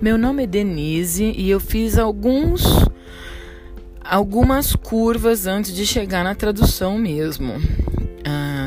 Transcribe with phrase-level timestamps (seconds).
[0.00, 2.62] Meu nome é Denise e eu fiz alguns
[4.04, 7.54] algumas curvas antes de chegar na tradução mesmo.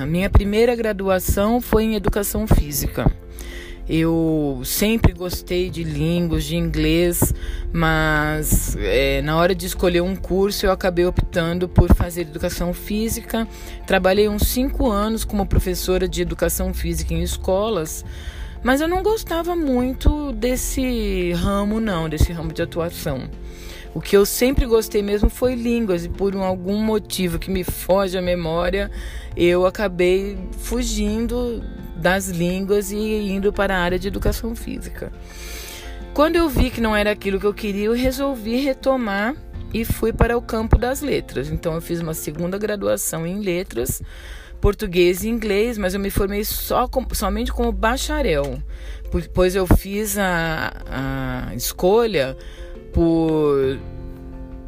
[0.10, 3.06] Minha primeira graduação foi em educação física.
[3.88, 7.34] Eu sempre gostei de línguas, de inglês,
[7.71, 13.48] mas é, na hora de escolher um curso eu acabei optando por fazer educação física.
[13.85, 18.03] Trabalhei uns cinco anos como professora de educação física em escolas,
[18.63, 23.30] mas eu não gostava muito desse ramo, não, desse ramo de atuação.
[23.94, 28.18] O que eu sempre gostei mesmo foi línguas e por algum motivo que me foge
[28.18, 28.91] a memória,
[29.35, 31.63] eu acabei fugindo
[31.95, 35.12] das línguas e indo para a área de educação física.
[36.13, 39.35] Quando eu vi que não era aquilo que eu queria, eu resolvi retomar
[39.73, 41.49] e fui para o campo das letras.
[41.49, 44.02] Então eu fiz uma segunda graduação em letras,
[44.62, 48.62] português e inglês, mas eu me formei só com, somente como bacharel.
[49.12, 50.74] Depois eu fiz a,
[51.49, 52.38] a escolha
[52.93, 53.79] por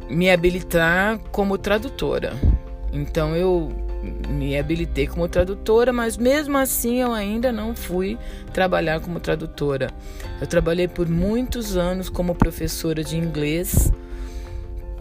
[0.08, 2.34] me habilitar como tradutora.
[2.92, 3.72] Então eu
[4.28, 8.18] me habilitei como tradutora, mas mesmo assim eu ainda não fui
[8.52, 9.90] trabalhar como tradutora.
[10.40, 13.92] Eu trabalhei por muitos anos como professora de inglês,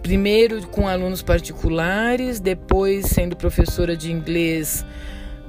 [0.02, 4.86] primeiro com alunos particulares, depois sendo professora de inglês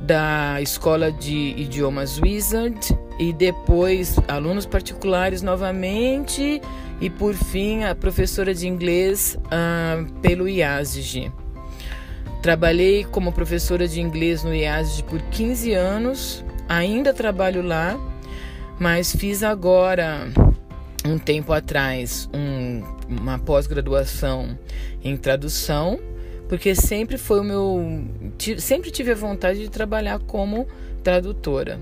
[0.01, 2.79] da escola de idiomas Wizard
[3.19, 6.61] e depois alunos particulares novamente
[7.01, 11.33] e por fim a professora de inglês uh, pelo IASG.
[12.43, 17.97] Trabalhei como professora de inglês no IASG por 15 anos, ainda trabalho lá,
[18.81, 20.29] mas fiz agora
[21.05, 24.59] um tempo atrás um, uma pós-graduação
[25.03, 25.99] em tradução
[26.49, 28.05] porque sempre foi o meu
[28.59, 30.67] sempre tive a vontade de trabalhar como
[31.03, 31.81] tradutora.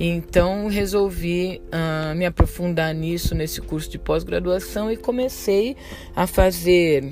[0.00, 5.76] Então resolvi uh, me aprofundar nisso nesse curso de pós-graduação e comecei
[6.16, 7.10] a fazer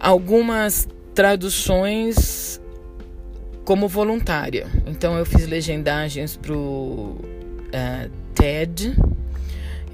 [0.00, 2.60] algumas traduções
[3.64, 4.66] como voluntária.
[4.86, 8.96] Então eu fiz legendagens para o uh, TED,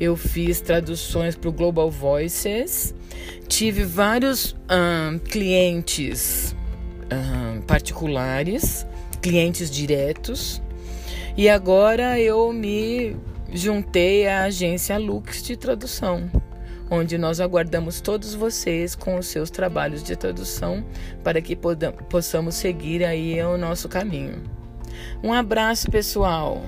[0.00, 2.94] eu fiz traduções para o Global Voices
[3.48, 4.56] Tive vários
[5.30, 6.56] clientes
[7.66, 8.86] particulares,
[9.22, 10.60] clientes diretos,
[11.36, 13.16] e agora eu me
[13.52, 16.28] juntei à agência Lux de tradução,
[16.90, 20.84] onde nós aguardamos todos vocês com os seus trabalhos de tradução
[21.22, 21.56] para que
[22.08, 24.42] possamos seguir aí o nosso caminho.
[25.22, 26.62] Um abraço, pessoal.